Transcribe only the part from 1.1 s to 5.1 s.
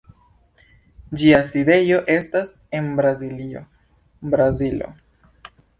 Ĝia sidejo estas en Braziljo, Brazilo.